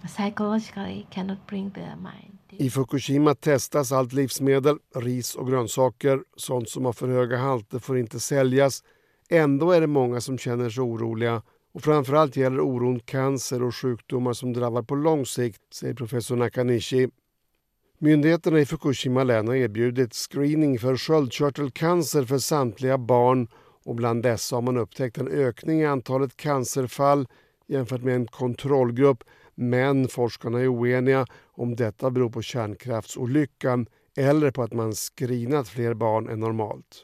[0.07, 6.23] psychologically cannot bring their mind i Fukushima testas allt livsmedel, ris och grönsaker.
[6.35, 8.83] Sånt som har för höga halter får inte säljas.
[9.29, 11.41] Ändå är det många som känner sig oroliga
[11.73, 17.09] och framförallt gäller oron cancer och sjukdomar som drabbar på lång sikt, säger professor Nakanishi.
[17.99, 23.47] Myndigheterna i Fukushima län har erbjudit screening för sköldkörtelcancer för samtliga barn
[23.85, 27.27] och bland dessa har man upptäckt en ökning i antalet cancerfall
[27.67, 29.23] jämfört med en kontrollgrupp
[29.57, 35.93] men forskarna är oeniga om detta beror på kärnkraftsolyckan eller på att man screenat fler
[35.93, 37.03] barn än normalt.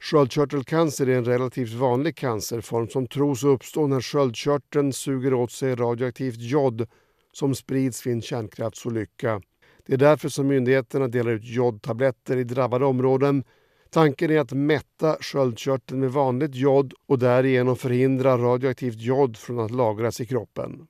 [0.00, 6.38] Sköldkörtelcancer är en relativt vanlig cancerform som tros uppstå när sköldkörteln suger åt sig radioaktivt
[6.38, 6.88] jod
[7.32, 9.42] som sprids vid en kärnkraftsolycka.
[9.86, 13.44] Det är därför som myndigheterna delar ut jodtabletter i drabbade områden.
[13.90, 19.70] Tanken är att mätta sköldkörteln med vanligt jod och därigenom förhindra radioaktivt jod från att
[19.70, 20.86] lagras i kroppen.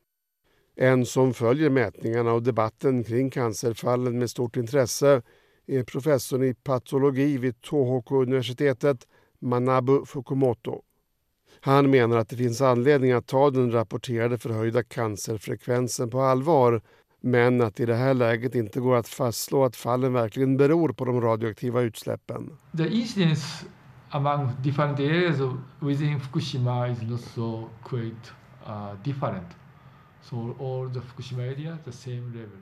[0.83, 5.23] En som följer mätningarna och debatten kring cancerfallen med stort intresse
[5.67, 9.07] är professorn i patologi vid Tohoku-universitetet,
[9.39, 10.83] Manabu Fukumoto.
[11.61, 16.83] Han menar att det finns anledning att ta den rapporterade förhöjda cancerfrekvensen på allvar
[17.21, 21.05] men att i det här läget inte går att fastslå att fallen verkligen beror på
[21.05, 22.57] de radioaktiva utsläppen.
[22.77, 23.67] The incidence
[24.11, 25.37] among different areas
[25.81, 28.31] within Fukushima is not so quite
[28.67, 29.47] uh, different.
[30.23, 32.59] So all the Fukushima area, the same level.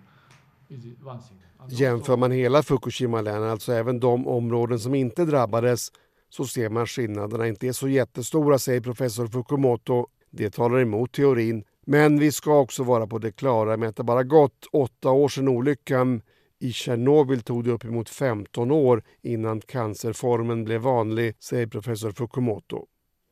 [1.68, 5.92] Jämför man hela Fukushima-län, alltså även de områden som inte drabbades,
[6.28, 10.06] så ser man skillnaderna inte är så jättestora, säger professor Fukumoto.
[10.30, 11.64] Det talar emot teorin.
[11.86, 15.28] Men vi ska också vara på det klara med att det bara gått åtta år
[15.28, 16.22] sedan olyckan.
[16.58, 22.86] I Tjernobyl tog det uppemot 15 år innan cancerformen blev vanlig, säger professor Fukumoto.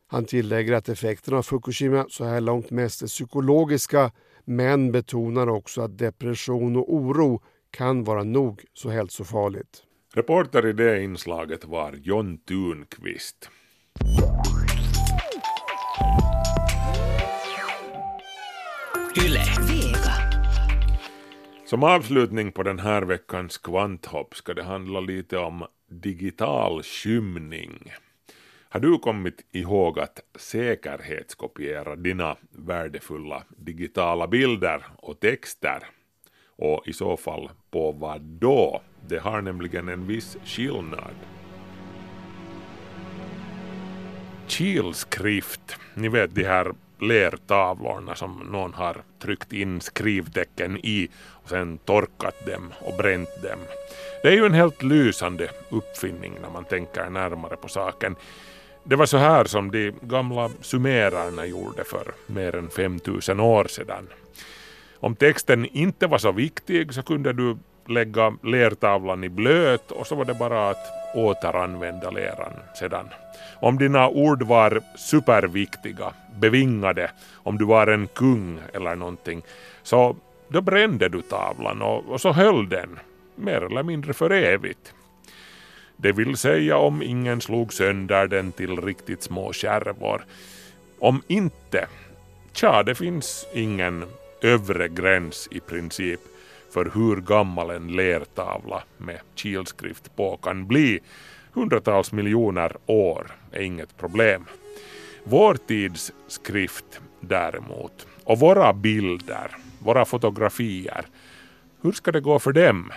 [0.08, 4.12] Han tillägger att effekterna av Fukushima så här långt mest är psykologiska
[4.44, 9.82] men betonar också att depression och oro kan vara nog så hälsofarligt.
[10.14, 13.50] Reporter i det inslaget var John Thunqvist.
[19.24, 19.40] Yle.
[21.66, 27.92] Som avslutning på den här veckans kvanthopp ska det handla lite om digital skymning.
[28.76, 35.78] Har du kommit ihåg att säkerhetskopiera dina värdefulla digitala bilder och texter?
[36.56, 38.82] Och i så fall på vad då?
[39.08, 41.14] Det har nämligen en viss skillnad.
[44.46, 51.78] Kilskrift, ni vet de här lertavlorna som någon har tryckt in skrivtecken i och sen
[51.78, 53.58] torkat dem och bränt dem.
[54.22, 58.16] Det är ju en helt lysande uppfinning när man tänker närmare på saken.
[58.88, 64.08] Det var så här som de gamla sumerarna gjorde för mer än 5000 år sedan.
[65.00, 67.56] Om texten inte var så viktig så kunde du
[67.88, 73.08] lägga lertavlan i blöt och så var det bara att återanvända leran sedan.
[73.60, 79.42] Om dina ord var superviktiga, bevingade, om du var en kung eller någonting,
[79.82, 80.16] så
[80.48, 82.98] då brände du tavlan och, och så höll den,
[83.34, 84.94] mer eller mindre för evigt.
[85.96, 90.24] Det vill säga om ingen slog sönder den till riktigt små skärvor.
[90.98, 91.86] Om inte,
[92.52, 94.04] tja, det finns ingen
[94.42, 96.20] övre gräns i princip
[96.70, 101.00] för hur gammal en lertavla med kilskrift på kan bli.
[101.52, 104.44] Hundratals miljoner år är inget problem.
[105.24, 111.06] Vår tids skrift däremot, och våra bilder, våra fotografier,
[111.82, 112.92] hur ska det gå för dem?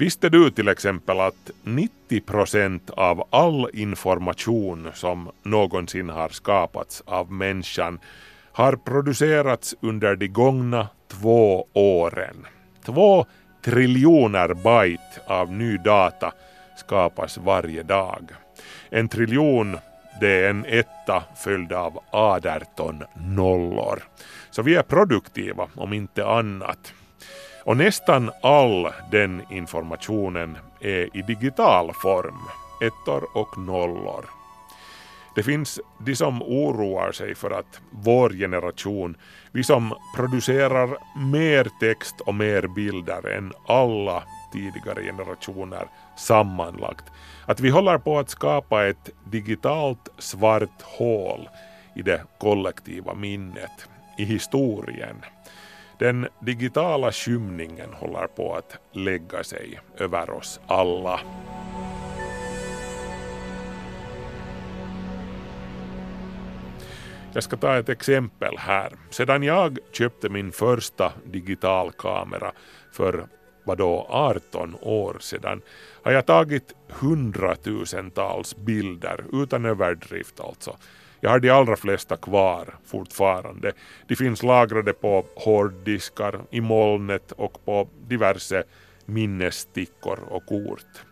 [0.00, 7.32] Visste du till exempel att 90 procent av all information som någonsin har skapats av
[7.32, 7.98] människan
[8.52, 12.46] har producerats under de gångna två åren.
[12.84, 13.26] Två
[13.64, 16.32] triljoner byte av ny data
[16.76, 18.30] skapas varje dag.
[18.90, 19.78] En triljon
[20.20, 24.02] det är en etta följd av 18 nollor.
[24.50, 26.94] Så vi är produktiva om inte annat.
[27.64, 32.38] Och nästan all den informationen är i digital form,
[32.80, 34.24] ettor och nollor.
[35.34, 39.16] Det finns de som oroar sig för att vår generation,
[39.52, 40.88] vi som producerar
[41.32, 47.04] mer text och mer bilder än alla tidigare generationer sammanlagt,
[47.46, 51.48] att vi håller på att skapa ett digitalt svart hål
[51.94, 53.88] i det kollektiva minnet,
[54.18, 55.16] i historien.
[56.00, 61.20] Den digitala skymningen håller på att lägga sig över oss alla.
[67.32, 68.92] Jag ska ta ett exempel här.
[69.10, 72.52] Sedan jag köpte min första digitalkamera
[72.92, 73.26] för
[73.64, 75.62] vadå 18 år sedan
[76.02, 80.76] har jag tagit hundratusentals bilder utan överdrift alltså.
[81.20, 83.72] Jag har de allra flesta kvar fortfarande.
[84.08, 88.64] De finns lagrade på hårddiskar, i molnet och på diverse
[89.06, 91.04] minnesstickor och kort.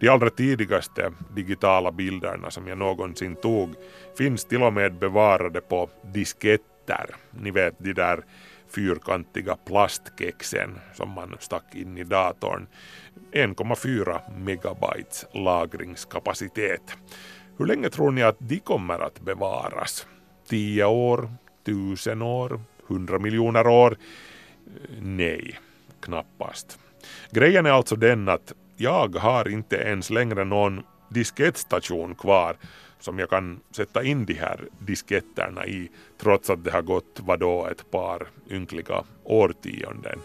[0.00, 3.74] De allra tidigaste digitala bilderna som jag någonsin tog
[4.18, 7.06] finns till och med bevarade på disketter.
[7.30, 8.24] Ni vet de där
[8.68, 12.66] fyrkantiga plastkexen som man stack in i datorn.
[13.32, 16.96] 1,4 megabytes lagringskapacitet.
[17.58, 20.06] Hur länge tror ni att de kommer att bevaras?
[20.48, 21.30] 10 år?
[21.64, 22.60] Tusen år?
[22.88, 23.96] 100 miljoner år?
[25.00, 25.58] Nej,
[26.00, 26.78] knappast.
[27.30, 32.56] Grejen är alltså den att jag har inte ens längre någon diskettstation kvar
[33.00, 37.66] som jag kan sätta in de här disketterna i trots att det har gått vadå
[37.66, 40.20] ett par ynkliga årtionden.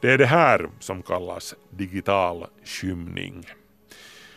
[0.00, 3.46] Det är det här som kallas digital skymning.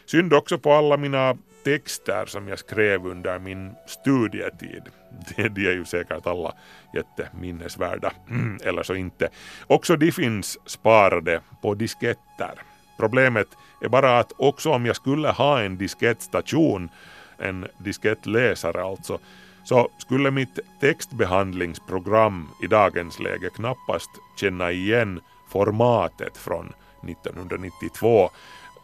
[0.06, 4.84] Synd också på alla mina texter som jag skrev under min studietid.
[5.36, 6.54] De är ju säkert alla
[6.94, 8.12] jätteminnesvärda,
[8.64, 9.30] eller så inte.
[9.68, 12.54] Också de finns sparade på disketter.
[12.98, 13.48] Problemet
[13.82, 16.90] är bara att också om jag skulle ha en diskettstation,
[17.38, 19.20] en diskettläsare alltså,
[19.64, 28.30] så skulle mitt textbehandlingsprogram i dagens läge knappast känna igen formatet från 1992.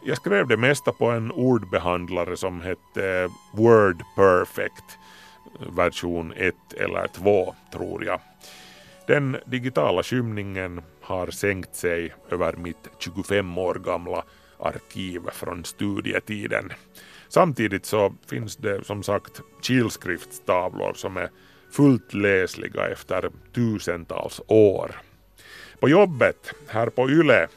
[0.04, 4.98] Jag skrev det mesta på en ordbehandlare som hette Word Perfect
[5.76, 8.20] version 1 eller 2 tror jag.
[9.06, 14.24] Den digitala skymningen har sänkt sig över mitt 25 år gamla
[14.58, 16.72] arkiv från studietiden.
[17.28, 21.30] Samtidigt så finns det som sagt kilskriftstavlor som är
[21.72, 24.90] fullt läsliga efter tusentals år.
[25.80, 27.48] På jobbet här på YLE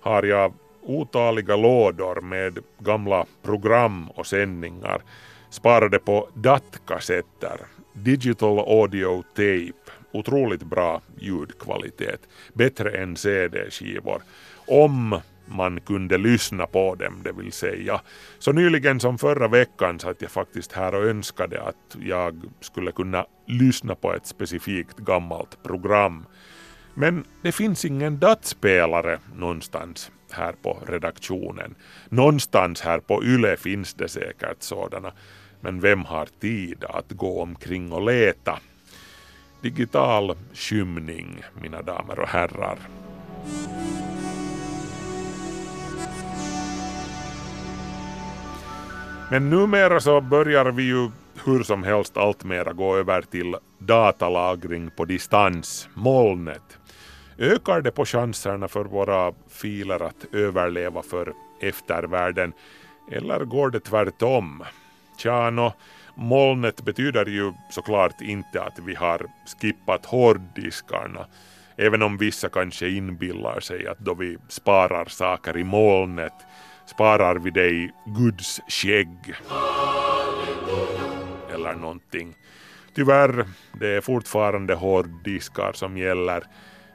[0.00, 5.02] har jag otaliga lådor med gamla program och sändningar
[5.50, 7.60] sparade på DAT-kassetter,
[7.92, 14.22] Digital Audio Tape, otroligt bra ljudkvalitet, bättre än CD-skivor.
[14.66, 18.00] Om man kunde lyssna på dem, det vill säga.
[18.38, 23.26] Så nyligen som förra veckan satt jag faktiskt här och önskade att jag skulle kunna
[23.46, 26.26] lyssna på ett specifikt gammalt program.
[26.94, 31.74] Men det finns ingen datspelare någonstans här på redaktionen.
[32.08, 35.12] Någonstans här på YLE finns det säkert sådana.
[35.60, 38.58] Men vem har tid att gå omkring och leta?
[39.62, 42.78] Digital skymning, mina damer och herrar.
[49.30, 51.10] Men numera så börjar vi ju
[51.44, 56.78] hur som helst alltmera gå över till datalagring på distans, molnet.
[57.42, 62.52] Ökar det på chanserna för våra filer att överleva för eftervärlden,
[63.12, 64.64] eller går det tvärtom?
[65.18, 65.72] Tja, no,
[66.14, 69.26] molnet betyder ju såklart inte att vi har
[69.60, 71.26] skippat hårddiskarna,
[71.76, 76.36] även om vissa kanske inbillar sig att då vi sparar saker i molnet
[76.86, 79.34] sparar vi det i Guds skägg.
[81.54, 82.34] Eller någonting.
[82.94, 83.44] Tyvärr,
[83.80, 86.44] det är fortfarande hårddiskar som gäller,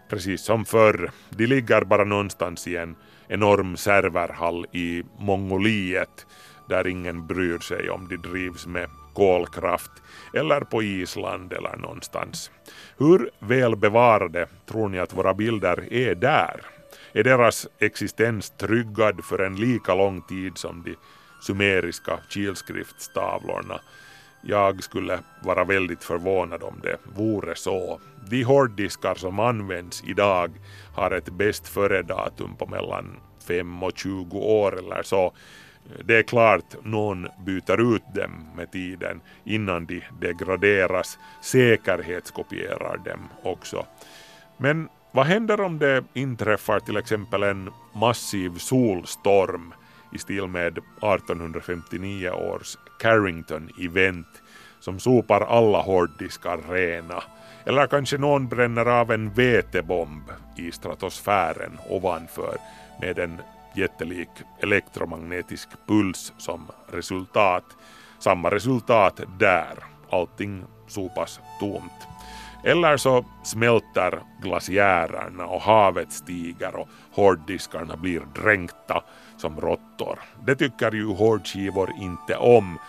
[0.10, 1.12] precis som förr.
[1.30, 2.96] De ligger bara någonstans i en
[3.28, 6.26] enorm serverhall i Mongoliet
[6.70, 9.92] där ingen bryr sig om de drivs med kolkraft
[10.34, 12.52] eller på Island eller någonstans.
[12.98, 16.62] Hur väl bevarade tror ni att våra bilder är där?
[17.14, 20.96] Är deras existens tryggad för en lika lång tid som de
[21.42, 23.80] sumeriska kilskriftstavlorna?
[24.42, 28.00] Jag skulle vara väldigt förvånad om det vore så.
[28.30, 30.52] De hårddiskar som används idag
[30.96, 35.34] har ett bäst före-datum på mellan 5 och 20 år eller så.
[36.04, 43.86] Det är klart någon byter ut dem med tiden innan de degraderas, säkerhetskopierar dem också.
[44.58, 49.74] Men vad händer om det inträffar till exempel en massiv solstorm
[50.12, 54.42] i stil med 1859 års Carrington-event
[54.80, 57.24] som sopar alla hårddiskar rena.
[57.66, 62.58] Eller kanske någon bränner av en vetebomb i stratosfären ovanför
[63.02, 63.42] med en
[63.76, 64.30] jättelik
[64.60, 67.66] elektromagnetisk puls som resultat.
[68.20, 72.08] Samma resultat där, allting sopas tomt.
[72.64, 79.04] Eller så smälter glaciärerna och havet stiger och hårddiskarna blir dränkta
[79.38, 80.20] som råttor.
[80.46, 82.80] Det tycker ju hårdskivor inte om.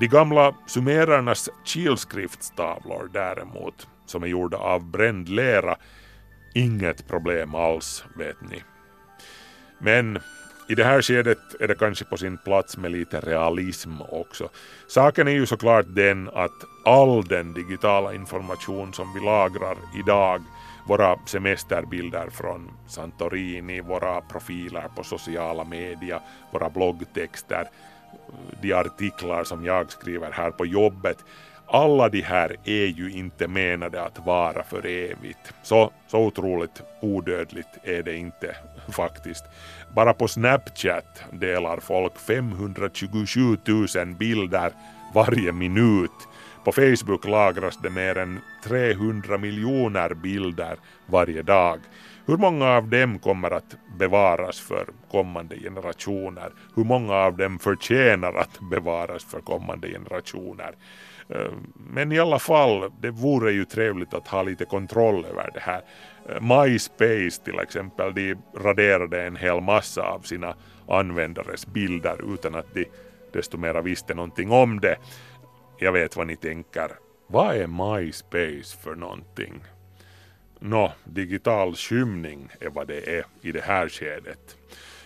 [0.00, 5.76] De gamla sumerarnas kilskriftstavlor däremot, som är gjorda av bränd lera,
[6.54, 8.62] inget problem alls vet ni.
[9.78, 10.18] Men
[10.68, 14.48] i det här skedet är det kanske på sin plats med lite realism också.
[14.88, 20.42] Saken är ju såklart den att all den digitala information som vi lagrar idag,
[20.88, 26.20] våra semesterbilder från Santorini, våra profiler på sociala medier,
[26.50, 27.68] våra bloggtexter,
[28.62, 31.24] de artiklar som jag skriver här på jobbet,
[31.66, 35.54] alla de här är ju inte menade att vara för evigt.
[35.62, 38.56] Så, så otroligt odödligt är det inte
[38.92, 39.44] faktiskt.
[39.94, 44.72] Bara på Snapchat delar folk 527 000 bilder
[45.14, 46.28] varje minut.
[46.64, 51.80] På Facebook lagras det mer än 300 miljoner bilder varje dag.
[52.26, 56.50] Hur många av dem kommer att bevaras för kommande generationer?
[56.74, 60.74] Hur många av dem förtjänar att bevaras för kommande generationer?
[61.28, 65.60] Eh, men i alla fall, det vore ju trevligt att ha lite kontroll över det
[65.60, 65.82] här.
[66.28, 70.54] Eh, MySpace till exempel, de raderade en hel massa av sina
[70.88, 72.86] användares bilder utan att de
[73.32, 74.96] desto mera visste någonting om det.
[75.82, 76.90] Jag vet vad ni tänker.
[77.26, 79.64] Vad är MySpace för någonting?
[80.58, 84.56] Nå, digital skymning är vad det är i det här skedet.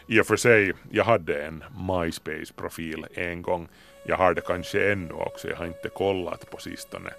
[0.07, 3.69] I och för sig, jag hade en MySpace-profil en gång.
[4.07, 7.11] Jag har det kanske ännu också, jag har inte kollat på sistone.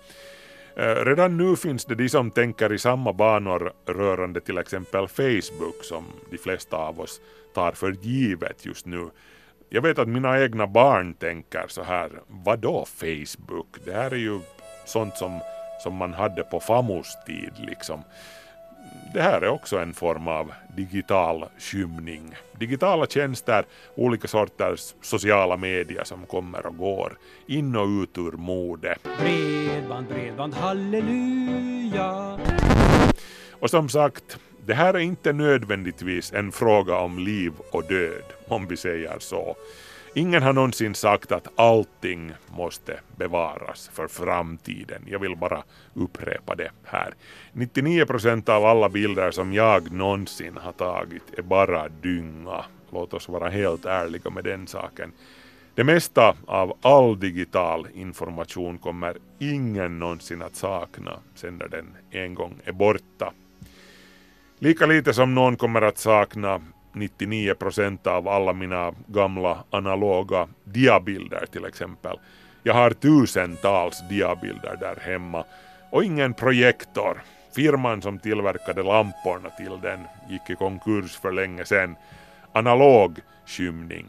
[0.75, 5.83] Eh, redan nu finns det de som tänker i samma banor rörande till exempel Facebook
[5.83, 7.21] som de flesta av oss
[7.53, 9.09] tar för givet just nu.
[9.70, 13.78] Jag vet att mina egna barn tänker så här, vadå Facebook?
[13.86, 14.39] Det här är ju
[14.86, 15.39] sånt som,
[15.84, 18.03] som man hade på Famos tid liksom
[19.13, 22.36] det här är också en form av digital skymning.
[22.59, 23.65] Digitala tjänster,
[23.95, 28.95] olika sorters sociala medier som kommer och går, in och ut ur mode.
[29.20, 32.39] Bredband, bredband, halleluja.
[33.51, 34.38] Och som sagt,
[34.68, 39.55] det här är inte nödvändigtvis en fråga om liv och död, om vi säger så.
[40.13, 45.01] Ingen har någonsin sagt att allting måste bevaras för framtiden.
[45.05, 45.63] Jag vill bara
[45.93, 47.13] upprepa det här.
[47.51, 52.65] 99 procent av alla bilder som jag någonsin har tagit är bara dynga.
[52.89, 55.11] Låt oss vara helt ärliga med den saken.
[55.76, 62.34] Det mesta av all digital information kommer ingen någonsin att sakna sen när den en
[62.36, 63.34] gång är borta.
[64.59, 66.61] Lika lite som någon kommer att sakna
[66.93, 72.19] 99 procent av alla mina gamla analoga diabilder till exempel.
[72.63, 75.43] Jag har tusentals diabilder där hemma
[75.91, 77.21] och ingen projektor.
[77.55, 79.99] Firman som tillverkade lamporna till den
[80.29, 81.95] gick i konkurs för länge sedan.
[82.51, 84.07] Analog skymning.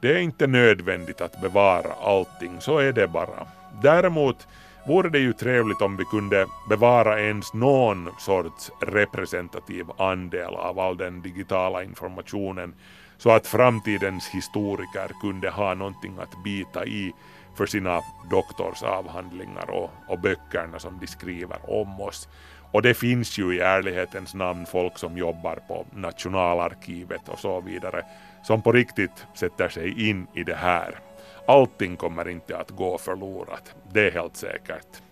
[0.00, 3.46] Det är inte nödvändigt att bevara allting, så är det bara.
[3.82, 4.46] Däremot
[4.86, 10.96] vore det ju trevligt om vi kunde bevara ens någon sorts representativ andel av all
[10.96, 12.74] den digitala informationen
[13.18, 17.12] så att framtidens historiker kunde ha någonting att bita i
[17.54, 18.00] för sina
[18.30, 22.28] doktorsavhandlingar och, och böckerna som de skriver om oss.
[22.72, 28.04] Och det finns ju i ärlighetens namn folk som jobbar på Nationalarkivet och så vidare
[28.42, 31.07] som på riktigt sätter sig in i det här.
[31.48, 35.02] Allting kommer inte att gå förlorat, det är helt säkert.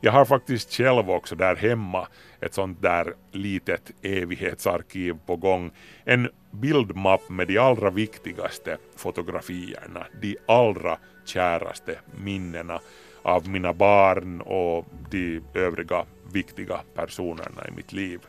[0.00, 2.08] Jag har faktiskt själv också där hemma
[2.40, 5.70] ett sånt där litet evighetsarkiv på gång.
[6.04, 12.80] En bildmapp med de allra viktigaste fotografierna, de allra käraste minnena
[13.22, 18.20] av mina barn och de övriga viktiga personerna i mitt liv.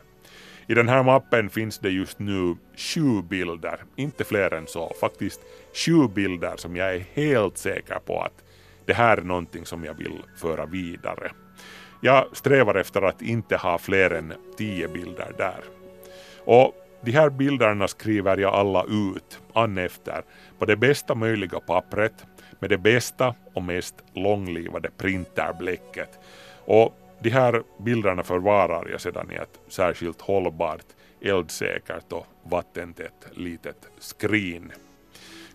[0.70, 5.40] I den här mappen finns det just nu sju bilder, inte fler än så, faktiskt
[5.74, 8.44] sju bilder som jag är helt säker på att
[8.84, 11.30] det här är någonting som jag vill föra vidare.
[12.00, 15.64] Jag strävar efter att inte ha fler än tio bilder där.
[16.44, 20.22] Och de här bilderna skriver jag alla ut, an efter,
[20.58, 22.26] på det bästa möjliga pappret
[22.58, 26.18] med det bästa och mest långlivade printerbläcket.
[26.64, 30.86] Och de här bilderna förvarar jag sedan i ett särskilt hållbart,
[31.20, 34.72] eldsäkert och vattentätt litet skrin.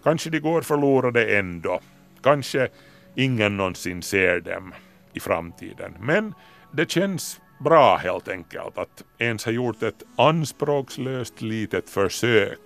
[0.03, 1.79] Kanske de går förlorade ändå.
[2.21, 2.67] Kanske
[3.15, 4.73] ingen någonsin ser dem
[5.13, 5.93] i framtiden.
[5.99, 6.33] Men
[6.71, 12.59] det känns bra helt enkelt att ens ha gjort ett anspråkslöst litet försök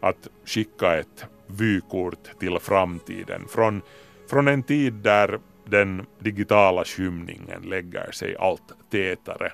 [0.00, 3.82] att skicka ett vykort till framtiden från,
[4.30, 5.38] från en tid där
[5.70, 9.52] den digitala skymningen lägger sig allt tätare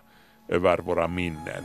[0.48, 1.64] över våra minnen.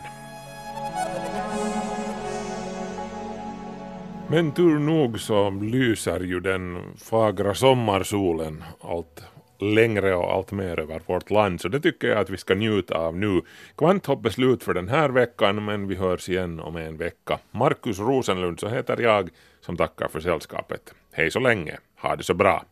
[4.30, 9.24] Men tur nog så lyser ju den fagra sommarsolen allt
[9.60, 12.98] längre och allt mer över vårt land, så det tycker jag att vi ska njuta
[12.98, 13.42] av nu.
[13.78, 17.40] Kvanthopp är slut för den här veckan, men vi hörs igen om en vecka.
[17.52, 19.30] Markus Rosenlund så heter jag,
[19.62, 20.94] som tackar för sällskapet.
[21.12, 22.64] Hej så länge, ha det så bra.